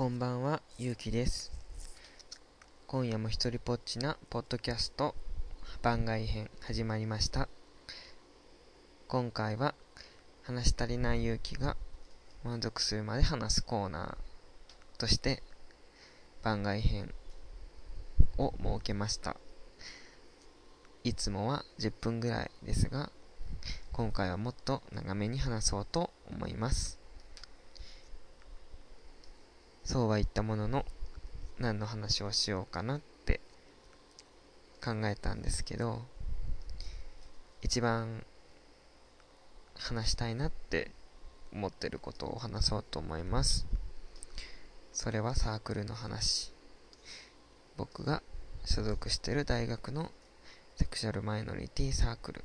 [0.00, 1.52] こんばんは、ゆうきです。
[2.86, 5.14] 今夜も一人ぽっちなポッドキャスト
[5.82, 7.50] 番外編始まりました。
[9.08, 9.74] 今回は
[10.42, 11.76] 話し足りないゆうきが
[12.44, 15.42] 満足するまで話すコーナーとして
[16.42, 17.12] 番外編
[18.38, 19.36] を設けました。
[21.04, 23.10] いつもは10分ぐらいですが、
[23.92, 26.99] 今回はもっと長めに話そうと思います。
[29.90, 30.84] そうは言ったものの、
[31.58, 33.40] 何の話をしようかなって
[34.80, 36.02] 考えたんですけど、
[37.60, 38.24] 一番
[39.74, 40.92] 話したいなって
[41.52, 43.66] 思ってることを話そうと思います。
[44.92, 46.52] それはサークルの話。
[47.76, 48.22] 僕が
[48.64, 50.12] 所属してる大学の
[50.76, 52.44] セクシャルマイノリティサークル。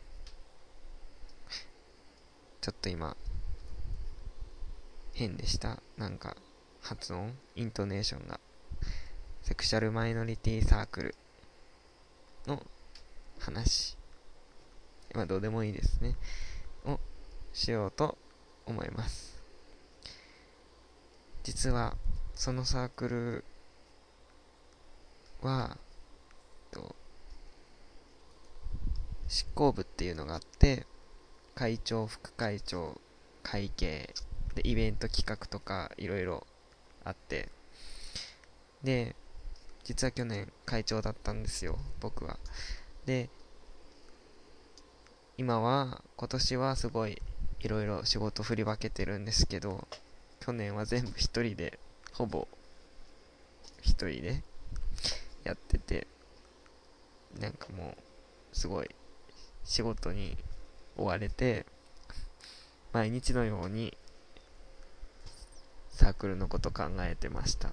[2.61, 3.15] ちょっと今、
[5.13, 5.83] 変でした。
[5.95, 6.35] なんか、
[6.85, 8.39] 発音、イントネーションが、
[9.41, 11.15] セクシャルマイノリティサークル
[12.45, 12.61] の
[13.39, 13.97] 話。
[15.15, 16.15] まあ、どうでもいいですね。
[16.85, 16.99] を
[17.53, 18.19] しようと
[18.67, 19.41] 思います。
[21.41, 21.95] 実は、
[22.35, 23.43] そのサークル
[25.41, 25.79] は、
[29.27, 30.85] 執行部っていうのがあって、
[31.55, 33.01] 会長、副会長、
[33.41, 34.13] 会計、
[34.53, 36.45] で、イベント企画とかいろいろ
[37.05, 37.49] あって、
[38.83, 39.15] で、
[39.83, 42.37] 実は去年会長だったんですよ、僕は。
[43.05, 43.29] で、
[45.37, 47.21] 今は、今年はすごい
[47.59, 49.87] いろいろ仕事振り分けてるんですけど、
[50.39, 51.79] 去年は全部一人で、
[52.13, 52.47] ほぼ
[53.81, 54.43] 一人で
[55.43, 56.07] やってて、
[57.39, 58.89] なんかもう、すごい
[59.63, 60.37] 仕事に
[60.97, 61.65] 追われて、
[62.93, 63.95] 毎日のように
[66.05, 67.71] サークルのこと考えてました。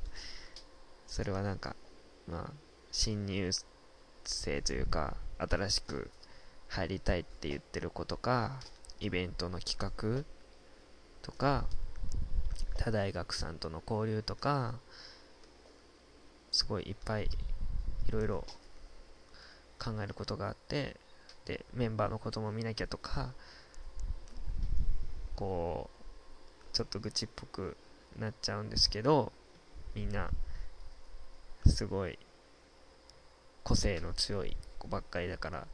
[1.06, 1.76] それはなんか、
[2.26, 2.52] まあ、
[2.90, 3.50] 新入
[4.24, 6.10] 生というか、新しく
[6.68, 8.58] 入りたいって言ってる子とか、
[9.00, 10.24] イベントの企画
[11.20, 11.66] とか、
[12.78, 14.76] 他大学さんとの交流とか、
[16.52, 17.24] すごいいっぱい
[18.08, 18.46] いろいろ
[19.78, 20.96] 考えることがあって、
[21.44, 23.34] で、メンバーのことも見なきゃとか、
[25.36, 25.90] こ
[26.72, 27.76] う、ちょっと愚痴っぽく
[28.18, 29.32] なっちゃうんですけど、
[29.94, 30.30] みんな、
[31.66, 32.18] すごい、
[33.62, 35.66] 個性の強い子ばっかりだから、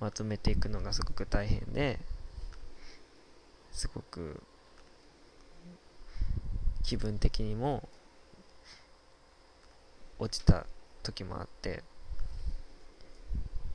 [0.00, 1.98] まとめていくのがすごく大変で、
[3.72, 4.42] すごく、
[6.82, 7.88] 気分的にも、
[10.18, 10.66] 落ちた
[11.02, 11.82] 時もあって、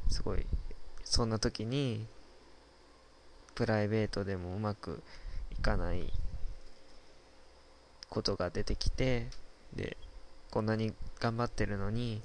[0.09, 0.45] すごい、
[1.03, 2.07] そんな時に、
[3.53, 5.03] プライベートでもうまく
[5.51, 6.11] いかない
[8.11, 9.27] ことが出てきて、
[9.73, 9.95] で、
[10.51, 12.22] こんなに頑張ってるのに、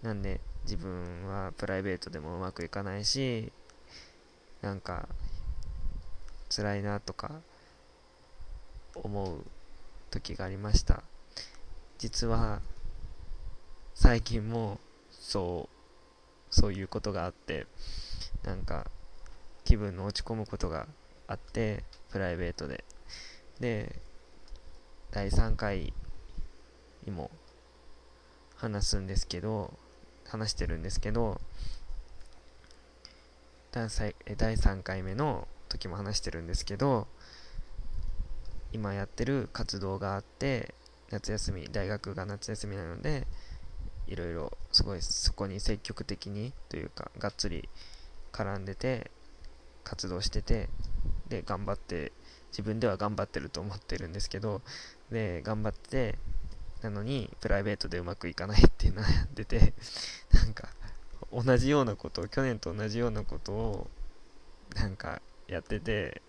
[0.00, 3.52] なんで自分はプライベートでもうまくいかないし、
[4.62, 5.08] なんか、
[6.48, 7.42] 辛いなとか、
[8.94, 9.44] 思う
[10.12, 11.02] 時がありました。
[11.98, 12.62] 実は、
[13.92, 14.78] 最近も、
[15.10, 17.66] そう、そういうことがあって、
[18.44, 18.86] なんか、
[19.64, 20.86] 気分の落ち込むことが
[21.26, 22.84] あって、プライベートで。
[23.58, 24.00] で、
[25.14, 25.92] 第3回
[27.04, 27.30] にも
[28.56, 29.72] 話すんですけど、
[30.26, 31.40] 話してるんですけど、
[33.70, 37.06] 第3回目の時も話してるんですけど、
[38.72, 40.74] 今やってる活動があって、
[41.10, 43.28] 夏休み、大学が夏休みなので、
[44.08, 47.68] いろいろすごいそこに積極的にというか、がっつり
[48.32, 49.12] 絡んでて、
[49.84, 50.68] 活動してて、
[51.28, 52.10] で、頑張って、
[52.50, 54.62] 自分では頑張ってると思ってるんですけど、
[55.14, 56.18] で、頑張って、
[56.82, 59.72] なのに、プライベートでうまくいかないって悩んでて、
[60.34, 60.68] なんか、
[61.32, 63.90] 同じようなことを、去年と同じようなことを、
[64.74, 66.20] なんか、やってて、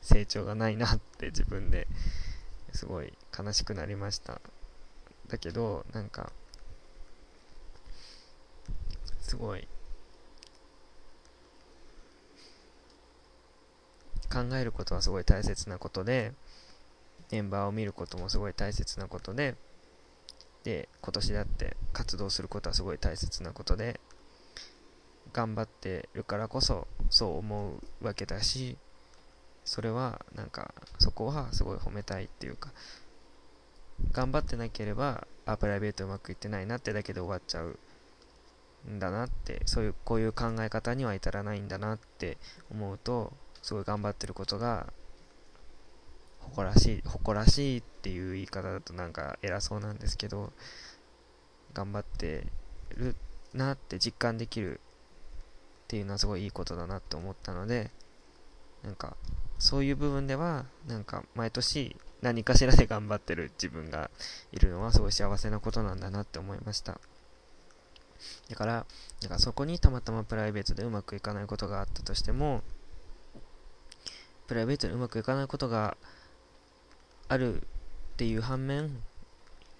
[0.00, 1.88] 成長がないなって自分で
[2.72, 4.40] すごい悲しくなりました。
[5.26, 6.32] だけど、なんか、
[9.20, 9.66] すごい、
[14.32, 16.32] 考えることはすごい大切なことで、
[17.30, 19.56] メンバーを見ることもすごい大切なことで、
[20.64, 24.00] で、今年だって活動することはすごい大切なことで、
[25.32, 28.76] 頑張ってるからこそそう思うわけだし、
[29.64, 32.72] それはなんかそこはすごい褒めたいっていうか、
[34.12, 37.78] 頑張ってなければ、あ、プライベートうまくいってないなってだけで終わっちゃう
[38.90, 42.38] んだなって、そういう、こういう考え方には至らないんだなって
[42.70, 43.32] 思うと、
[43.62, 44.92] すごい頑張ってることが
[46.40, 50.52] 誇らしい誇らしいっていう言い方だとなんか偉そうなんですけど
[51.74, 52.46] 頑張って
[52.96, 53.14] る
[53.54, 54.80] なって実感できるっ
[55.88, 57.90] ていうのはすごいいいことだなって思ったので
[58.82, 59.16] なんか
[59.58, 64.10] そういう部分ではなんか毎年何かしらで頑張ってる自分が
[64.52, 67.00] いるのはすごい幸せなことなんだなって思いました。
[68.48, 68.86] だから
[69.22, 72.62] なんかそこにたまたまプライベートでうまくいかないことがあったとしても
[74.48, 75.96] プライベートでうまくいかないことが
[77.28, 77.64] あるっ
[78.16, 79.02] ていう反面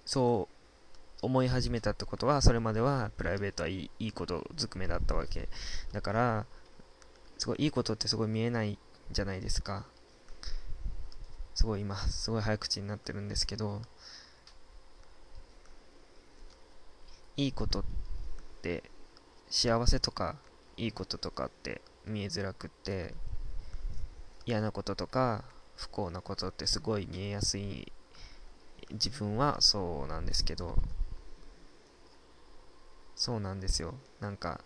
[0.05, 5.49] そう思い始めたってことはそれまではプライベートはいいいいことずくめだったわけ
[5.91, 6.45] だから
[7.37, 8.77] すごいいいことってすごい見えない
[9.11, 9.85] じゃないですか。
[11.55, 13.81] すごい今すごい早口になってるんですけど
[17.35, 17.83] いいことっ
[18.61, 18.83] て
[19.49, 20.37] 幸せとか
[20.77, 23.13] いいこととかって見えづらくって
[24.45, 25.43] 嫌なこととか
[25.79, 27.89] 不幸なことってすごい見えやすい。
[28.91, 30.77] 自分はそうなんですけど。
[33.15, 33.93] そうなんですよ。
[34.19, 34.59] なんか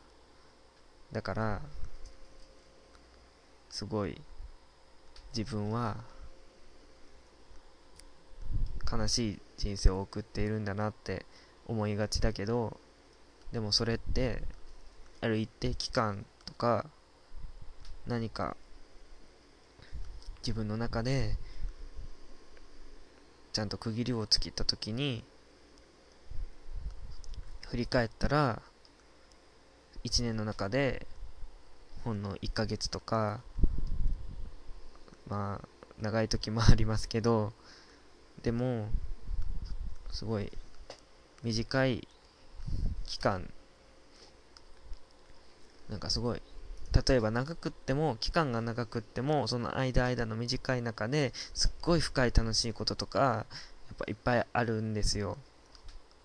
[1.12, 1.62] だから
[3.70, 4.20] すごい
[5.38, 5.98] 自分は
[8.92, 11.28] 悲しい人生を送っているんだなって
[11.68, 12.78] 思いがちだけど
[13.52, 14.42] でもそれって
[15.22, 16.88] ある一定期間とか
[18.08, 18.58] 何か
[20.46, 21.38] 自分の中で
[23.54, 25.24] ちゃんと区切りをつけた時に
[27.70, 28.62] 振り返ったら
[30.04, 31.08] 1年の中で
[32.04, 33.40] ほんの1ヶ月とか
[35.30, 35.68] まあ
[36.02, 37.54] 長い時もありますけど
[38.42, 38.90] でも
[40.12, 40.52] すごい
[41.44, 42.08] 短い
[43.06, 43.50] 期間
[45.90, 46.42] なんかすごい
[46.94, 53.46] 例えば長くっても期間が長くってもその間間の短い中ですっごい深い楽しいこととかや
[53.94, 55.38] っぱいっぱいあるんですよ。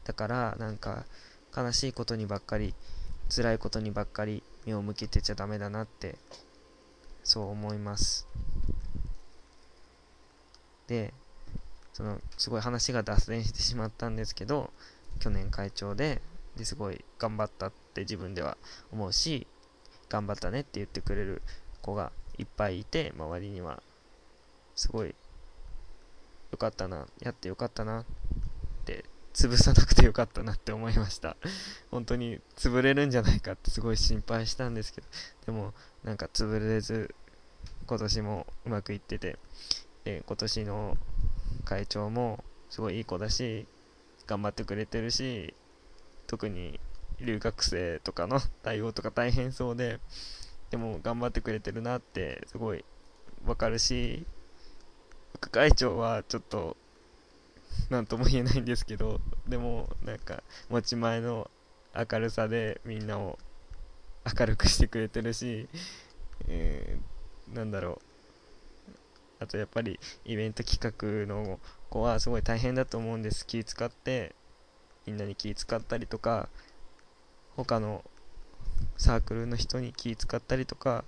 [0.05, 1.05] だからなんか
[1.57, 2.75] 悲しいことにばっかり
[3.35, 6.17] 辛いことにばっかり目を向けてちゃダメだなって
[7.25, 8.27] そう思います。
[10.87, 11.13] で
[11.93, 14.71] そのすごい話が脱線してしまったんですけど
[15.19, 16.23] 去年会長で
[16.57, 18.57] ですごい頑張ったって自分では
[18.93, 19.47] 思うし
[20.09, 21.43] 頑張ったねって言ってくれる
[21.83, 23.83] 子がいっぱいいて周りには
[24.75, 25.15] すごい
[26.51, 28.05] よかったなやってよかったなっ
[28.85, 31.37] て潰さなくてよかったなって思いました。
[31.91, 35.07] 本当に潰れるんじゃないかってすごい心配したんですけど
[35.47, 35.75] でも
[36.05, 37.15] なんか潰れず
[37.87, 39.39] 今年もうまくいってて
[40.05, 40.97] で今年の
[41.65, 43.67] 会長もすごいいい子だし
[44.27, 45.55] 頑張ってくれてるし
[46.27, 46.81] 特に
[47.21, 50.01] 留学生とかの 対応とか大変そうで
[50.71, 52.85] でも頑張ってくれてるなってすごい
[53.45, 54.27] わかるし
[55.35, 56.77] 副会長はちょっと
[57.91, 61.51] 何とも言えないんですけどでもなんか持ち前の
[61.95, 63.39] 明るさでみんなを
[64.39, 65.69] 明るくしてくれてるし、
[66.49, 68.09] えー、なんだろう。
[69.41, 71.61] あとやっぱりイベント企画の
[71.91, 73.47] 子はすごい大変だと思うんです。
[73.47, 74.35] 気使って
[75.07, 76.49] みんなに気使ったりとか
[77.59, 78.05] 他の
[78.97, 81.05] サークルの人に気使ったりとか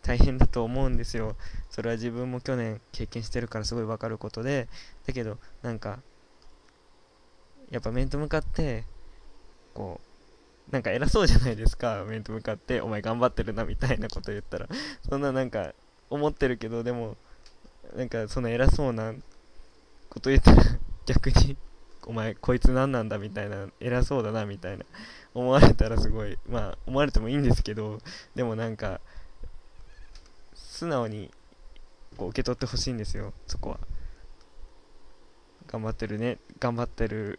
[0.00, 1.36] 大変だと思うんですよ。
[1.68, 4.68] それは自分も去年経験してるからすごいわかることで。
[5.06, 5.98] だけどなんか
[7.70, 8.84] やっぱ面と向かって
[9.74, 10.00] こ
[10.70, 12.02] うなんか偉そうじゃないですか。
[12.08, 14.68] 面と向かってお前頑張ってるなみたいなこと言ったら。
[15.10, 15.74] そんななんか
[16.08, 17.18] 思ってるけどでも
[17.94, 19.12] なんかその偉そうな
[20.08, 20.62] こと言ったら
[21.04, 21.58] 逆に
[22.06, 24.84] お前こいつ何なんだみたいな偉そうだなみたいな
[25.34, 27.98] 思われたらすごいまあ思われてもいいんですけど
[28.34, 29.00] でもなんか
[30.54, 31.30] 素直に
[32.16, 33.78] こう受け取ってほしいんですよそこは。
[35.66, 37.38] 頑張ってるね頑張ってる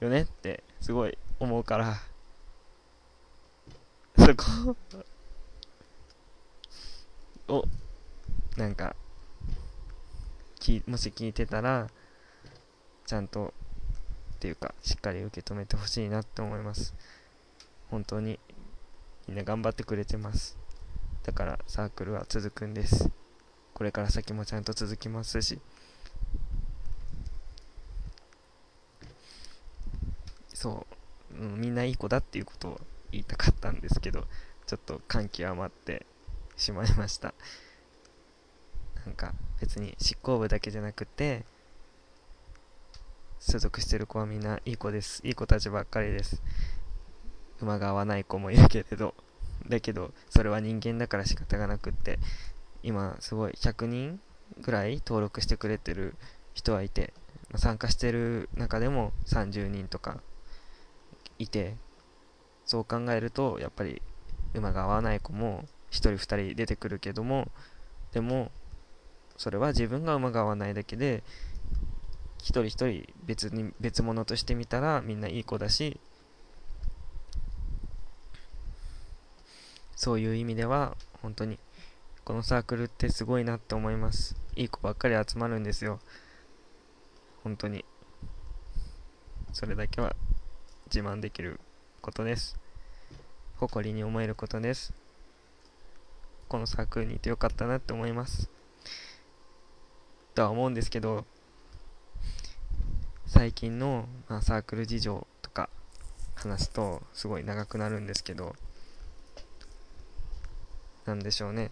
[0.00, 1.96] よねってすごい思うから。
[4.18, 4.76] そこ。
[7.48, 7.64] を
[8.56, 8.94] なんか
[10.86, 11.88] もし聞いてたら
[13.06, 13.52] ちゃんと
[14.40, 16.94] っていうかしっかり受け止めてほしいなって思います。
[17.90, 18.40] 本当に
[19.28, 20.56] みんな頑張ってくれてます。
[21.24, 23.10] だからサークルは続くんです。
[23.74, 25.60] これから先もちゃんと続きますし。
[30.54, 30.86] そ
[31.32, 32.80] う、うん、みんないい子だっていうことを
[33.12, 34.26] 言いたかったんですけど
[34.66, 36.06] ちょっと感極まって
[36.56, 37.34] しまいました。
[39.04, 41.44] なんか別に執行部だけじゃなくて
[43.50, 45.20] 所属してる子はみんないい子です。
[45.26, 46.40] いい子たちばっかりです。
[47.60, 49.12] 馬が合わない子もいるけれど
[49.68, 52.20] だけどそれは人間だから仕方がなくって
[52.84, 54.20] 今すごい100人
[54.60, 56.14] ぐらい登録してくれてる
[56.54, 57.12] 人はいて、
[57.56, 60.20] 参加してる中でも30人とか
[61.40, 61.74] いて
[62.64, 64.00] そう考えるとやっぱり
[64.54, 67.48] 馬が合わない子も1人2人出てくるけども
[68.12, 68.52] でも
[69.36, 71.24] それは自分が馬が合わないだけで
[72.40, 76.00] 一人一人別に別物としてみたらみんないい子だし
[79.94, 81.58] そういう意味では本当に
[82.24, 84.34] このサークルってすごいなって思います。
[84.56, 86.00] いい子ばっかり集まるんですよ。
[87.44, 87.84] 本当に。
[89.52, 90.16] それだけは
[90.86, 91.60] 自慢できる
[92.00, 92.58] ことです。
[93.56, 94.94] 誇りに思えることです。
[96.48, 98.48] このサークルにいてよかったなって思います。
[100.34, 101.26] とは思うんですけど
[103.32, 105.70] 最近の、まあ、サークル事情とか
[106.34, 108.56] 話すとすごい長くなるんですけど
[111.06, 111.70] なんでしょうね。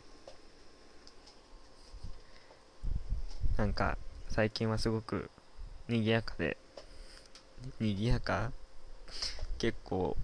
[3.57, 3.99] なんか
[4.29, 5.31] 最近はすごく
[5.89, 6.57] 賑やかで
[7.81, 8.53] 賑やか？
[9.59, 10.17] 結構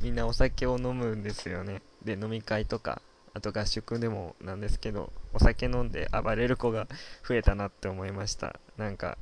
[0.00, 1.82] みんなお酒を飲むんですよね。
[2.02, 3.02] で飲み会とか
[3.34, 6.88] あと合宿でもなんですけどお酒飲んで暴れる子が
[7.28, 8.58] 増えたなって思いました。
[8.78, 9.18] なんか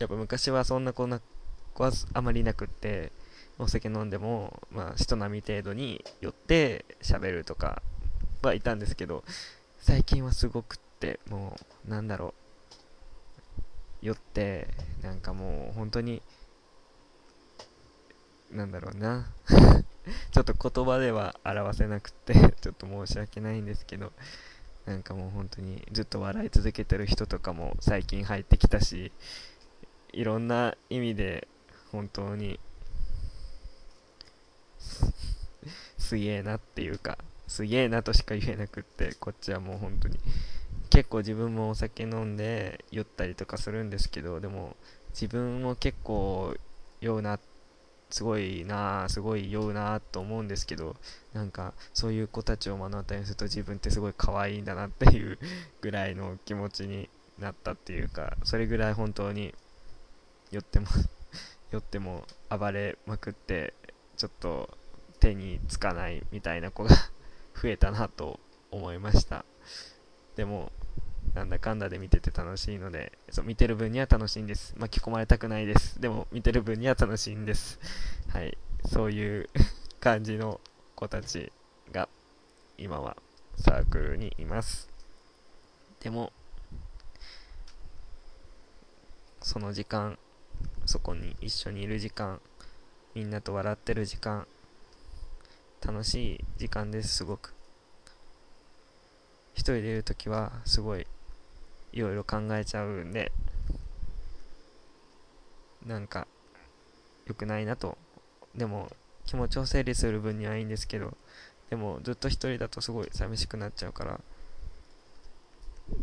[0.00, 1.20] やっぱ昔はそんな子な
[1.74, 3.12] 子はあまりいなくって
[3.58, 7.82] お酒飲んでもまあ人並み程度に寄って喋るとか
[8.42, 9.24] はいたんですけど
[9.78, 12.44] 最近はすごくってもうなんだろう。
[14.04, 14.68] 寄って
[15.02, 16.20] なんかもう本当に
[18.52, 19.26] なんだろうな。
[20.30, 24.12] ちょっと言葉では表せなくて ちょっと申し訳ないんですけど
[24.84, 29.12] なんかもう本当にずっと笑い続けてる人とかも最近入ってきたし
[30.14, 31.48] いろんな意味で
[31.92, 32.58] 本当に
[35.98, 40.18] すげえなっていうかすげえなとしか言えなくってこっちはもう本当に。
[40.90, 44.76] 結構自分もお酒飲んで酔ったりとかするんですけどでも
[45.10, 46.54] 自分も結構
[47.00, 47.40] 酔うな
[48.10, 50.94] すごいなすごい酔うなと思うんですけど
[51.32, 55.36] なんかそういう子たちを目の当たりにすると自分ってすごい可愛いんだなっていう
[55.80, 57.08] ぐらいの気持ちに
[57.40, 59.52] なったっていうかそれぐらい本当に
[60.54, 60.86] 酔っても
[61.72, 63.74] 酔っても暴れまくって
[64.16, 64.78] ちょっと
[65.18, 66.94] 手につかないみたいな子が
[67.60, 68.38] 増えたなと
[68.70, 69.44] 思いました。
[70.36, 70.70] でも
[71.34, 74.74] なんだかんだで見てて楽しいのでそう見てる分には楽しいんです。
[74.78, 76.00] 巻き込まれたくないです。
[76.00, 77.80] でも見てる分には楽しいんです。
[78.32, 78.56] はい。
[78.86, 79.48] そういう
[79.98, 80.60] 感じの
[80.94, 81.50] 子たち
[81.90, 82.08] が
[82.78, 83.16] 今は
[83.56, 84.88] サークルにいます。
[85.98, 86.32] でも
[89.40, 90.16] その時間
[90.86, 92.40] そこに一緒にいる時間
[93.14, 94.46] みんなと笑ってる時間
[95.84, 97.54] 楽しい時間ですすごく。
[99.54, 101.06] 一人でいる時はすごい
[101.92, 103.30] いろいろ考えちゃうんで
[105.86, 106.26] なんか
[107.26, 107.96] 良くないなと。
[108.54, 108.90] でも
[109.26, 111.16] 気持ちを整理する分にはいいんですけど
[111.70, 114.20] でもずっと一人だとすごい寂しくなっちゃうから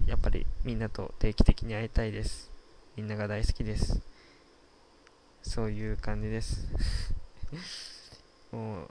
[0.05, 2.51] やっぱりみんなと定期的に会いたいです。
[2.95, 4.01] みんなが大好きです。
[5.43, 6.67] そういう感じです。
[8.51, 8.89] もう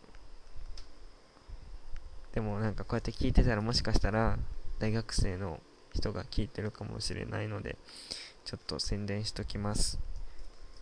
[2.32, 4.38] でもなんかこうやって聞いてたらもしかしたら
[4.78, 5.60] 大学生の
[5.92, 7.76] 人が聞いてるかもしれないので
[8.44, 9.98] ちょっと宣伝しときます。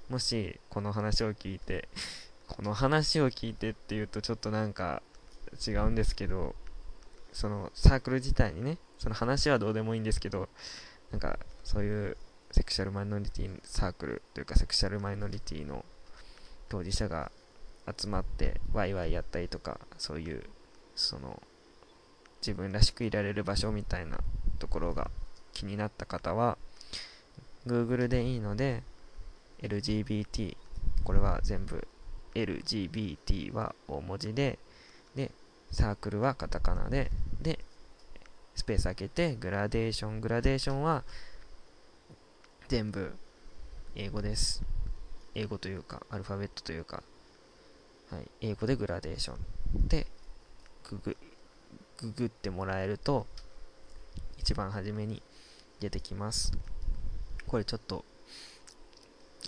[0.09, 1.89] もしこの話を聞いて
[2.49, 5.03] この話を聞いてっていうとちょっとなんか
[5.67, 6.55] 違うんですけど
[7.33, 10.49] そのサークル自体にねその話はどうでもいいんですけど
[11.11, 12.17] なんかそういう
[12.51, 15.85] セクシャルマイノリティサークルというかセクシャルマイノリティの
[16.69, 17.31] 当事者が
[17.97, 20.43] 集まってワイワイやったりとかそういう
[20.95, 21.43] その
[22.41, 24.19] 自分らしくいられる場所みたいな
[24.59, 25.11] ところが
[25.53, 26.59] 気になった方は
[27.67, 28.83] Google でいいので
[29.63, 30.57] LGBT
[31.05, 31.87] これは全部
[32.35, 34.59] LGBT は大文字で
[35.15, 35.33] で
[35.71, 37.59] サークルはカタカナでで
[38.55, 41.05] スペース開けてグラデーショングラデーションは
[42.69, 43.17] 全部
[43.95, 44.63] 英語です。
[45.35, 47.03] 英語というかアルファベットというか、
[48.11, 49.89] はい、英語でグラデーション。
[49.89, 50.07] で
[50.91, 51.17] ググ
[51.99, 53.27] ググってもらえると
[54.37, 55.23] 一番初めに
[55.81, 56.53] 出てきます。
[57.47, 58.05] これちょっと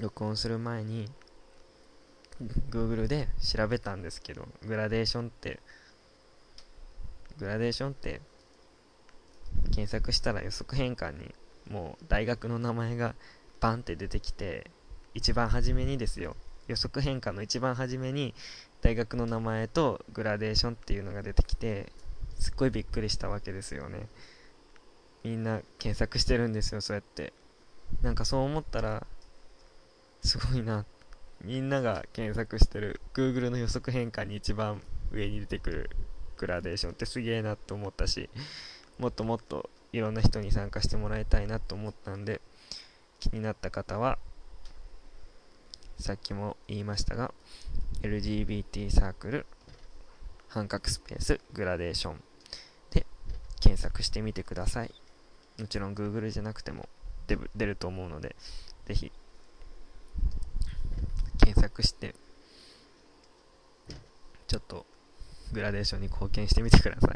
[0.01, 1.11] 録音する前に
[2.71, 5.61] Google で調べたんですけどグラデーションって
[7.39, 8.23] グラデーションって
[9.65, 11.35] 検索したら予測変換に
[11.71, 13.15] もう大学の名前が
[13.61, 14.71] バンって出てきて
[15.15, 16.37] 一番初めにですよ。
[16.69, 18.35] 予測変換の一番初めに
[18.81, 21.93] 大学の名前とグラデーションっていうのが出てきて
[22.39, 24.09] すっごいびっくりしたわけですよね。
[25.25, 27.33] みんな検索してるんですよそうやって。
[28.03, 29.07] なんかそう思ったら
[30.23, 30.85] すごいな。
[31.43, 35.91] みんなが検索してる Google の予測変換に一番上に出てくる
[36.37, 38.29] グラデーションってすげえなと思ったし
[38.99, 42.41] もっともっといろんな人に参加してもらいたいなと思ったんで
[43.19, 44.19] 気になった方は
[45.99, 47.35] さっきも言いましたが
[48.03, 49.47] LGBT サークル
[50.49, 52.23] 半角スペースグラデーション
[52.91, 53.07] で
[53.61, 54.93] 検索してみてください。
[55.59, 56.89] もちろん Google じゃなくても
[57.55, 58.35] 出ると思うので
[58.87, 59.13] ぜひ
[61.39, 62.15] 検索して
[64.49, 64.87] ちょっと
[65.53, 67.15] グラデーションに貢献してみてくださ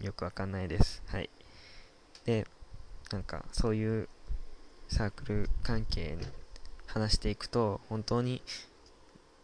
[0.00, 1.02] い、よくわかんないです。
[1.06, 1.28] はい。
[2.26, 2.46] で
[3.10, 4.08] なんかそういう
[4.88, 6.26] サークル関係に
[6.86, 8.42] 話していくと本当に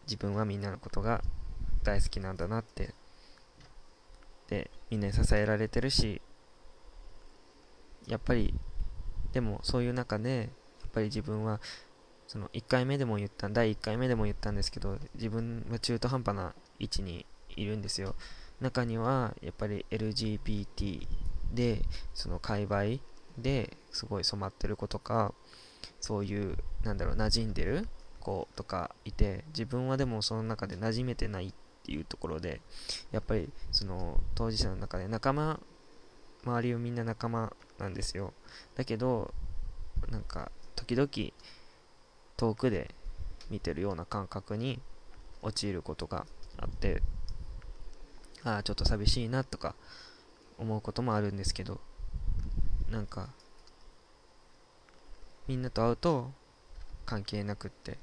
[0.05, 1.23] 自分はみんなのことが
[1.85, 2.93] 大好きなんだなって
[4.49, 6.21] でみんなに支えられてるし
[8.07, 8.55] やっぱり
[9.33, 10.51] でもそういう中で
[10.83, 11.61] やっぱり自分は
[12.27, 18.15] その1回目でも言った第1回目でも言ったんですけど自分は中途半端な位置にいるんですよ。
[18.61, 21.07] 中にはやっぱり LGBT
[21.53, 21.83] で
[22.15, 22.85] その界隈
[23.39, 25.35] ですごい染まってる子とか
[26.01, 27.89] そういうなんだろう馴染んでる
[28.21, 31.53] 子とかいて自分はでもその中で馴染めてないっ
[31.85, 32.61] ていうところで
[33.11, 35.61] やっぱりその当事者の中で仲間
[36.45, 38.33] 周りをみんな仲間なんですよ。
[38.75, 39.33] だけど
[40.11, 41.09] なんか時々
[42.37, 42.95] 遠くで
[43.51, 44.81] 見てるような感覚に
[45.43, 46.27] 陥ることが
[46.59, 47.03] あって
[48.45, 49.75] ああちょっと寂しいなとか
[50.59, 51.81] 思うこともあるんですけど
[52.91, 53.29] なんか
[55.49, 56.31] みんなと会うと
[57.07, 57.99] 関係なくって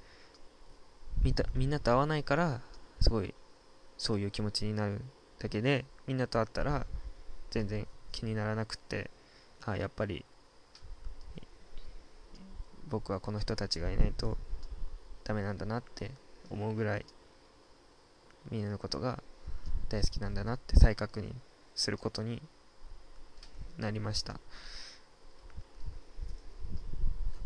[1.22, 2.62] みたみんなと会わないから
[3.00, 3.34] すごい
[3.98, 5.02] そういう気持ちになる
[5.40, 6.86] だけでみんなと会ったら
[7.52, 9.10] 全然気にならなくって
[9.66, 10.26] あやっぱり
[12.90, 14.38] 僕はこの人たちがいないと
[15.24, 16.12] ダメなんだなって
[16.50, 17.06] 思うぐらい
[18.50, 19.22] みんなのことが
[19.90, 21.34] 大好きなんだなって再確認
[21.80, 22.42] することに
[23.78, 24.34] なりました。
[24.34, 24.42] やっ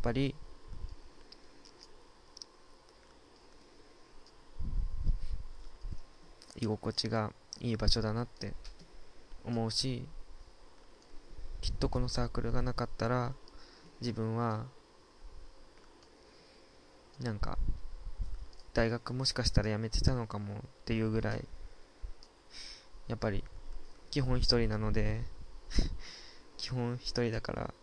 [0.01, 0.35] ぱり
[6.59, 8.53] 居心地がいい場所だなって
[9.45, 10.05] 思うし
[11.61, 13.33] きっとこのサークルがなかったら
[14.01, 14.65] 自分は
[17.21, 17.57] なんか
[18.73, 21.45] 大学もしかしたら辞めてたのかもっていうぐらい
[23.07, 23.42] やっぱり
[24.13, 25.23] 基本一人なので
[26.57, 27.73] 基本一人だからや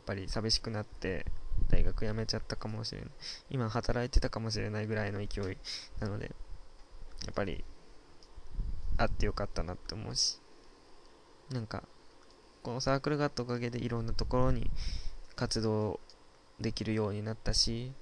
[0.00, 1.26] っぱり寂しくなって
[1.68, 3.10] 大学辞めちゃったかもしれない。
[3.50, 5.56] 今働いてたかもしれないぐらいの勢い
[6.00, 6.34] なので
[7.24, 7.64] やっぱり
[8.96, 10.40] あってよかったなって思うし
[11.50, 11.84] なんか
[12.64, 14.68] このサークルがあったおかげでいろんなところに
[15.36, 16.00] 活動
[16.58, 17.92] できるようになったし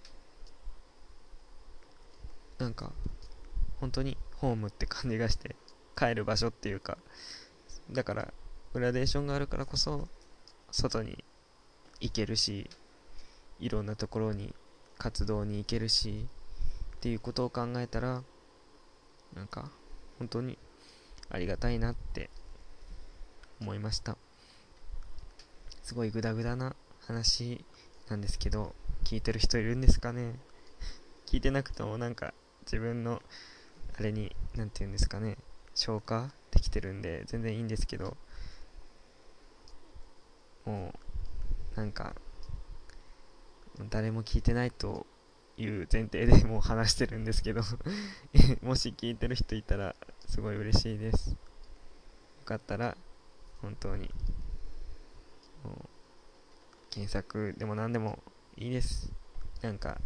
[2.57, 2.93] なんか
[3.79, 5.55] 本当にホームって感じがして
[5.95, 6.97] 帰る場所っていうか
[7.92, 8.33] だから
[8.72, 10.09] グラデーションがあるからこそ
[10.70, 11.22] 外に
[12.00, 12.68] 行けるし
[13.61, 14.55] いろんなところに
[14.98, 16.26] 活動に行けるし
[16.96, 18.22] っていうことを考えたら
[19.35, 19.70] なんか
[20.18, 20.59] 本当に
[21.28, 22.31] ありがたいなって
[23.61, 24.16] 思いました。
[25.83, 26.74] すごいグダグダな
[27.07, 27.64] 話
[28.09, 28.74] なんですけど
[29.05, 30.38] 聞いてる人いるんですかね？
[31.26, 33.22] 聞いてなくてもなんか自分の
[33.98, 35.37] あれに何て言うんですかね？
[35.74, 36.33] 消化？
[36.53, 38.17] できてるんで全然いいんですけど
[40.65, 40.95] も
[41.75, 42.15] うなんか
[43.91, 45.07] 誰も聞いてないと
[45.57, 47.62] いう前提でもう話してるんですけど
[48.62, 49.97] もし聞いてる人いたら
[50.29, 51.31] すごい嬉しいです。
[51.31, 51.37] よ
[52.45, 52.97] かったら
[53.61, 54.11] 本当に
[56.91, 58.19] 検索でも何でも
[58.57, 59.12] いいです。
[59.62, 60.01] なんか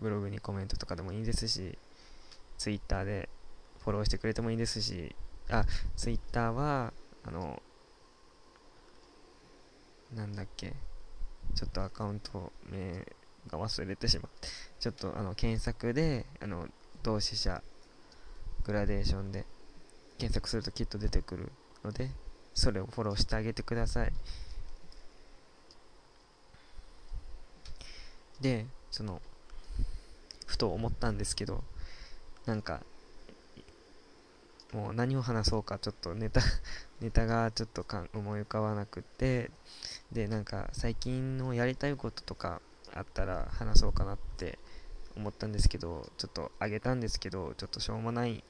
[0.00, 1.78] ブログにコメントとかでもいいですし
[2.58, 3.28] Twitter で
[3.80, 5.14] フォローしてくれてもいいですし
[5.50, 5.64] あ
[5.96, 6.92] Twitter は
[7.24, 7.62] あの
[10.14, 10.72] なんだっけ。
[11.54, 13.04] ちょっとアカウント名
[13.48, 14.48] が忘れてしまって。
[14.80, 16.68] ちょっとあの検索であの
[17.02, 17.62] 同志社
[18.64, 19.44] グラデーションで
[20.18, 21.52] 検索するときっと出てくる
[21.84, 22.10] ので
[22.54, 24.12] それをフォローしてあげてください。
[28.40, 29.22] でその
[30.46, 31.64] ふと思ったんですけど
[32.44, 32.80] なんか
[34.76, 36.42] もう何を話そうかちょっとネタ
[37.00, 39.50] ネタがちょっとか思い浮かばなくて
[40.12, 42.60] でなんか最近のやりたいこととか
[42.92, 44.58] あったら話そうかなって
[45.16, 48.44] 思ったんですけどちょっとあげたんですけどちょっとしょうもない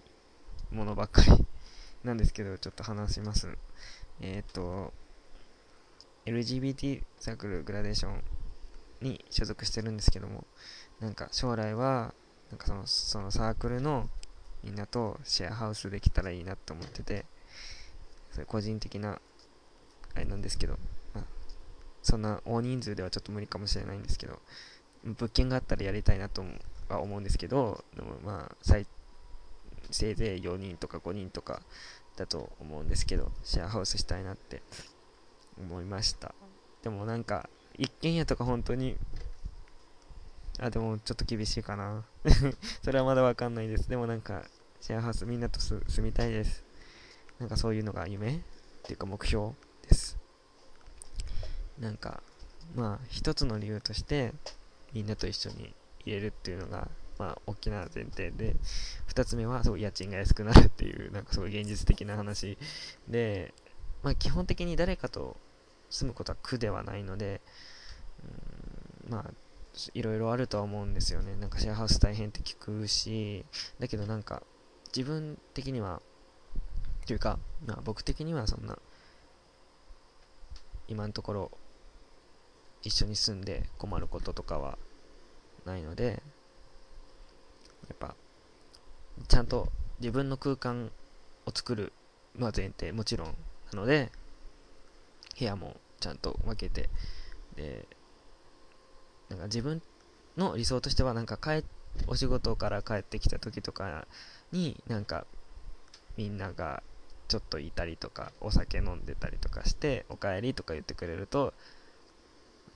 [0.73, 1.47] ものばっかり
[2.03, 3.57] なんですけどちょっと話します。
[4.21, 4.93] えっ、と
[6.25, 8.25] LGBT サークルグラデーション
[9.01, 10.45] に所属してるんですけども
[10.99, 12.15] なんか将来は
[12.51, 14.11] なんかそのそのサークルの
[14.63, 17.25] みんなとシェアハウスできたらいいなと思ってて
[18.33, 19.21] それ個人的な
[20.15, 20.79] あれなんですけど、
[21.15, 21.25] まあ、
[22.03, 24.41] そんな大人数ではちょっと無理かもしれないんですけど
[25.05, 26.45] 物件があったらやりたいなと
[26.89, 28.87] は思うんですけどでもまあ最
[29.91, 31.63] せいぜい4人とか5人とか
[32.17, 34.63] だと思うんですけどシェアハウスしたいなって
[35.59, 36.35] 思いました。
[36.83, 38.97] でもなんか一軒家とか本当に
[40.61, 42.05] あでもちょっと厳しいかな。
[42.83, 43.89] それはまだわかんないです。
[43.89, 44.45] でもなんか
[44.81, 46.65] シェアハウスみんなと住みたいです。
[47.39, 48.37] なんかそういうのが夢？
[48.37, 48.41] っ
[48.83, 50.17] ていうか目標です。
[51.79, 52.23] なんか
[52.75, 54.33] まあ一つの理由として
[54.93, 56.89] みんなと一緒に入れるっていうのが
[57.19, 58.57] まあ大きな前提で
[59.09, 62.57] 2つ目はそう家賃が安くなるっていうなんかすごい現実的な話
[63.09, 63.53] で
[64.03, 65.37] まあ基本的に誰かと
[65.91, 67.41] 住むことは苦ではないので
[69.07, 69.31] うんまあ
[69.95, 71.37] いろいろあるとは思うんですよね。
[71.37, 73.45] なんかシェアハウス大変って聞くし
[73.79, 74.43] だけどなんか
[74.97, 76.01] 自分的には
[77.07, 78.79] というか、まあ、僕的にはそんな
[80.89, 81.51] 今のところ
[82.83, 84.79] 一緒に住んで困ることとかは
[85.65, 86.23] ないので
[87.89, 88.15] やっぱ
[89.29, 89.69] ちゃんと
[90.01, 90.91] 自分の空間
[91.47, 91.93] を作る
[92.37, 93.35] のは前提もちろん
[93.73, 94.11] なので
[95.39, 96.89] 部屋もちゃんと分けて
[97.57, 97.87] で
[99.29, 99.83] なんか自分
[100.37, 101.65] の理想としてはなんか帰
[102.07, 104.07] お仕事から帰ってきた時とか
[104.53, 105.27] になんか
[106.17, 106.83] みんなが
[107.29, 111.53] ちょっといたりとかお酒飲んでたりとかしておかえりとか言ってくれると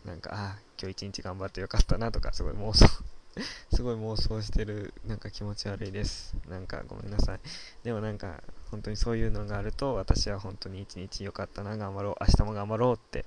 [0.05, 2.87] なんかあ今日一日頑張ってよかったなとかすごい妄想
[3.73, 6.35] すごい妄想してるなんか気持ち悪いです。
[6.49, 7.41] なんかごめんなさい。
[7.85, 13.25] でもなんか本当にそういうのがあると私は本当に一日よかったな頑張ろう明日も頑張ろうって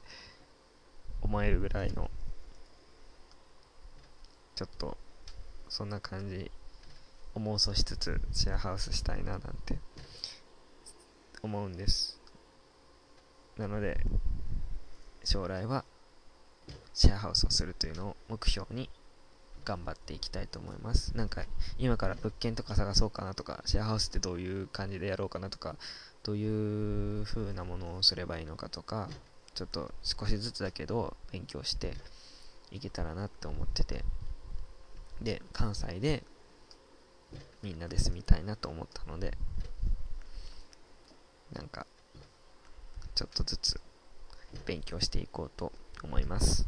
[1.22, 2.12] 思えるぐらいの
[4.56, 4.98] ちょっと
[5.70, 6.52] そんな感じ
[7.36, 9.80] を妄想しつつシェアハウスしたいななんて
[11.42, 12.20] 思うんです。
[13.58, 14.00] なので
[15.24, 15.84] 将来は
[16.94, 18.90] シェアハウスをするというのを目標に
[19.66, 21.18] 頑張っていきたいと思います。
[21.18, 21.44] なんか
[21.80, 25.76] 今から物件とか探そうかなとかシェアハウスってどういう感じでやろうかなとか
[26.24, 29.10] どういう風なものをすればいいのかとか
[29.56, 31.94] ちょっと少しずつだけど勉強して
[32.72, 34.04] いけたらなって思ってて。
[35.24, 36.24] で関西で
[37.62, 39.34] みんなで住みたいなと思ったので
[41.54, 41.88] なんか
[43.16, 43.80] ちょっとずつ
[44.66, 45.72] 勉強していこうと
[46.04, 46.66] 思います。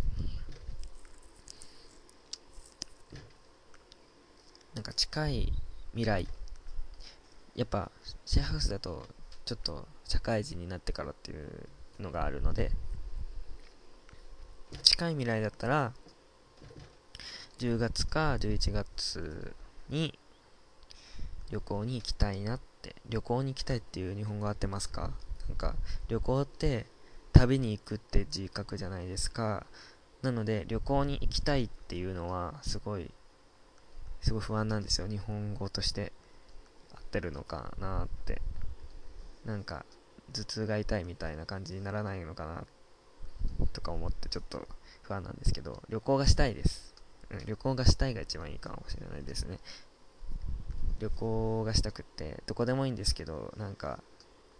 [4.73, 5.53] なんか近い
[5.91, 6.27] 未来
[7.55, 7.89] やっぱ
[8.25, 9.07] シェアハウスだと
[9.45, 12.71] ちょっと社会人になってからっていうのがあるので
[14.83, 15.93] 近い未来だったら
[17.57, 19.53] 10月か11月
[19.89, 20.17] に
[21.51, 22.95] 旅行に行きたいなって。
[23.09, 25.11] 旅行に行きたいっていう日本語合ってますか？
[25.47, 25.75] なんか
[26.07, 26.85] 旅行って
[27.33, 29.65] 旅に行くって字書くじゃないですか。
[30.21, 33.11] なので旅行に行きたいっていうのはすごい
[34.21, 35.07] すごい不安なんですよ。
[35.07, 36.11] 日本語として
[36.95, 38.41] 合ってるのかなって。
[39.45, 39.85] なんか
[40.33, 42.65] 頭痛が痛いみたいな感じにならないのかな
[43.73, 44.67] とか思ってちょっと
[45.03, 46.94] 不安なんですけど旅行がしたいです、
[47.45, 49.59] 旅行がしたいが一番いいかもしれないですね。
[50.99, 54.01] 旅行がしたくって、どこでもいいんですけど、なんか、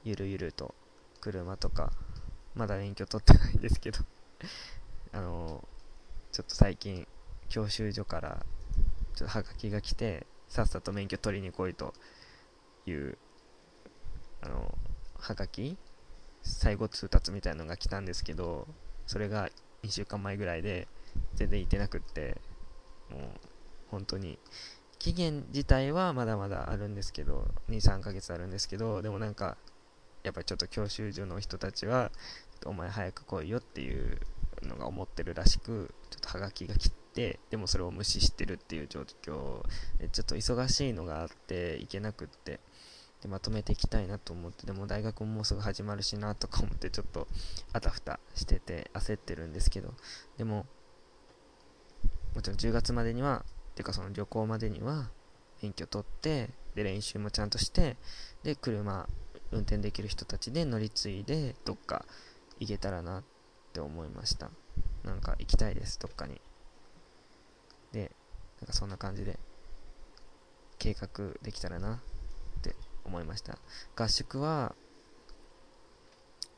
[0.03, 0.75] ゆるゆると、
[1.21, 1.91] 車とか、
[2.55, 3.99] まだ免許取ってないんですけど
[5.11, 5.67] あの
[6.31, 7.07] ちょっと最近、
[7.49, 8.45] 教習所から、
[9.15, 11.93] ちょっとはがきが来て、さっさと免許取りに来いと
[12.85, 13.17] いう、
[14.41, 14.77] あの、
[15.15, 15.77] はがき
[16.41, 18.67] 最後通達みたいなのが来たんですけど、
[19.07, 19.49] それが
[19.83, 20.89] 2週間前ぐらいで、
[21.35, 22.41] 全然行ってなくって、
[23.15, 23.29] もう
[23.91, 24.37] 本当に
[24.99, 29.57] 期限自体はまだまだあるんですけど23ヶ月あるんですけどでもなんか
[30.23, 32.11] やっぱりちょっと教習所の人たちは
[32.65, 34.19] お前早く来いよっていう
[34.63, 39.61] のが思ってるらしくちょっとハガキが来てでもそれを無視してるっていう状況
[39.99, 42.59] でちょっと忙しいのがあって行けなくって
[43.21, 47.27] でまとめていきたいなと思ってでも大学ももうすぐ始まるしなとか思ってちょっと
[47.73, 49.93] あたふたしてて焦ってるんですけど
[50.37, 50.65] でも
[52.35, 53.45] もちろん10月までには、
[53.75, 55.09] ていうかその旅行までには
[55.61, 57.95] 免許取って、で練習もちゃんとして、
[58.43, 59.07] で車
[59.51, 62.05] 運転できる人たちで乗り継いでどっか
[62.59, 63.23] 行けたらなっ
[63.73, 64.49] て思いました。
[65.03, 66.41] なんか行きたいです、どっかに。
[67.93, 68.11] で、
[68.61, 69.39] なんかそんな感じで
[70.77, 71.07] 計画
[71.41, 73.57] できたらなって思いました。
[73.95, 74.75] 合宿は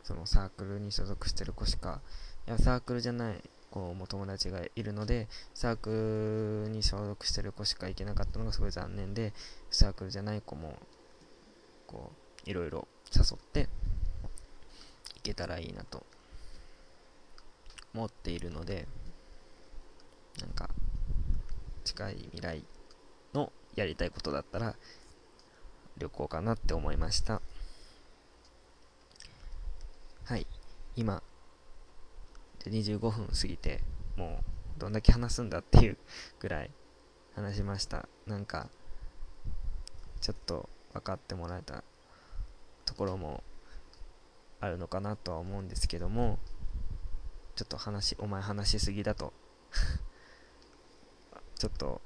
[0.03, 2.01] そのサークルに所属してる子しか
[2.47, 3.43] いやサークルじゃない
[3.77, 9.33] 子も友達がいるのでサークルに所属してる子しか行けなかったのがすごい残念で
[9.69, 10.75] サークルじゃない子も
[11.85, 12.11] こ
[12.45, 13.69] ういろいろ誘って
[15.15, 16.03] 行けたらいいなと
[17.93, 18.87] 思っているので
[20.39, 20.69] なんか
[21.83, 22.63] 近い未来
[23.33, 24.75] のやりたいことだったら
[25.97, 27.41] 旅行かなって思いました。
[30.25, 30.45] はい。
[30.95, 31.23] 今
[32.67, 33.81] で25分過ぎて
[34.15, 34.39] も
[34.77, 35.97] うどんだけ話すんだっていう
[36.39, 36.71] ぐらい
[37.35, 38.07] 話しました。
[38.25, 38.69] なんか
[40.21, 41.83] ちょっと分かってもらえた
[42.85, 43.43] ところも
[44.59, 46.39] あるのかなとは思うんですけども
[47.55, 49.33] ちょっと話お前話しすぎだと。
[51.57, 52.01] ちょっと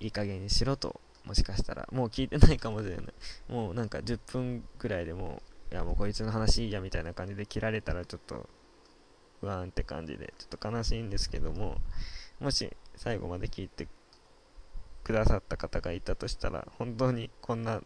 [0.00, 1.88] いい加減にしろともしかしたら。
[1.92, 3.06] もう聞いてないかもしれない。
[3.48, 8.48] もうなんか10分くらいでもういやもうこいつの話いいやみたいな感じで切られたらちょっと
[9.40, 11.76] 不安って感じでちょっと悲しいんですけども
[12.40, 13.88] もし最後まで聞いて
[15.04, 17.80] くださった方がいたとしたら本当にこんな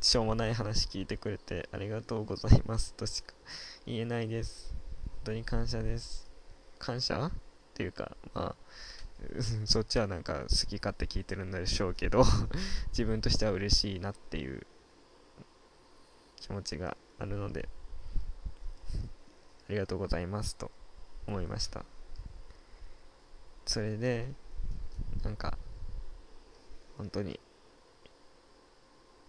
[0.00, 3.32] しょうもない話聞いてくれてありがとうございますとしか
[3.86, 4.74] 言えないです
[5.24, 6.30] 本当に感謝です。
[6.78, 7.28] 感謝？
[7.28, 7.30] っ
[7.72, 8.56] ていうか、まあ、
[9.64, 12.24] そっちはなんか好き勝手聞いてるんでしょうけど
[12.92, 14.66] 自分としては嬉しいなっていう
[16.36, 17.70] 気持ちがあるので、
[19.68, 20.70] ありがとうございますと
[21.26, 21.84] 思いました。
[23.66, 24.28] それで、
[25.22, 25.56] なんか、
[26.98, 27.40] 本当に、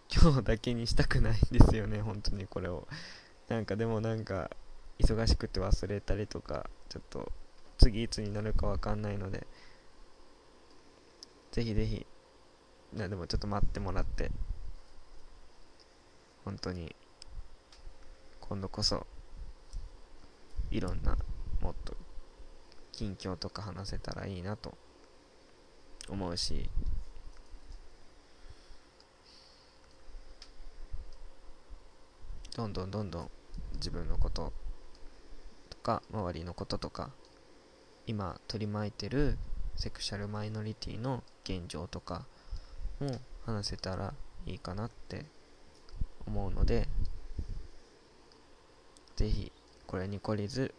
[0.14, 2.88] 今日だけにしたくないんですよね、本当にこれを。
[3.48, 4.52] なんかでもなんか、
[5.00, 7.32] 忙しくて忘れたりとか、ちょっと
[7.78, 9.48] 次いつになるかわかんないので、
[11.52, 12.06] ぜひぜひ、
[12.94, 14.32] なでもちょっと待ってもらって、
[16.44, 16.94] 本当に、
[18.42, 19.08] 今度こそ、
[20.76, 21.18] いろんな、
[21.62, 21.96] もっと、
[22.92, 24.78] 近況とか話せたらいいなと
[26.10, 26.70] 思うし、
[32.58, 33.32] どんどんどんどん
[33.76, 34.52] 自分のこと
[35.70, 37.12] とか周りのこととか
[38.08, 39.38] 今取り巻いてる
[39.76, 42.26] セクシャルマイノリティの現状とか
[43.00, 44.14] も話せたら
[44.46, 45.26] いいかなって
[46.26, 46.88] 思うので
[49.18, 49.52] ぜひ
[49.88, 50.74] これに懲りず、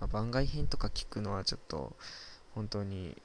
[0.00, 1.92] まあ、番外編とか聞くのはちょっと
[2.54, 3.16] 本当に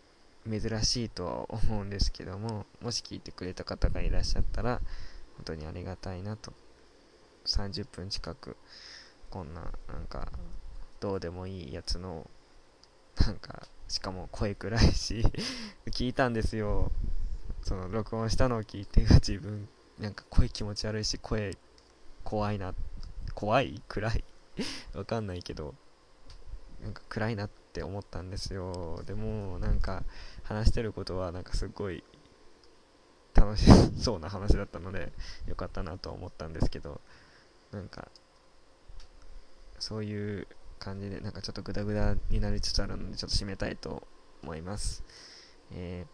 [0.50, 4.82] 珍しいとは思うんですけどももし聞いてくれた方がいらっしゃったら
[5.38, 6.54] 本当にありがたいなと。
[7.46, 8.58] 30分近く
[9.30, 10.32] こんななんか
[11.00, 12.30] どうでもいいやつの、
[13.26, 15.24] なんか、しかも声暗いし
[15.88, 16.92] 聞いたんですよ。
[17.64, 21.58] その、録音したのを聞いて、自分、なんか声気持ち悪いし、声
[22.24, 22.76] 怖いな、
[23.34, 23.82] 怖い？
[23.88, 24.24] 暗い？
[24.94, 25.76] わかんないけど、
[26.82, 29.02] なんか暗いなって思ったんですよ。
[29.06, 30.04] でも、なんか、
[30.44, 32.04] 話してることは、なんかすごい、
[33.34, 33.66] 楽し
[34.02, 35.12] そうな話だったので、
[35.48, 37.02] よかったなと思ったんですけど、
[37.72, 38.10] なんか、
[39.80, 40.48] そういう
[40.80, 44.08] 感じで、なんかちょっとグダグダになりつつあるので、ちょっと締めたいと
[44.44, 45.04] 思います。
[45.72, 46.08] えー、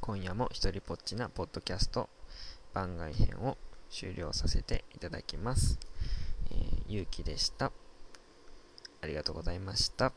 [0.00, 2.08] 今夜も一人ぽっちなポッドキャスト
[2.72, 3.58] 番外編を
[3.90, 5.78] 終了させていただきます。
[6.92, 7.72] えー、ゆうきでした。
[9.00, 10.12] ありがとうございました。